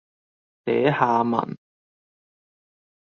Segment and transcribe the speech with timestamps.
[0.65, 1.55] 寫下文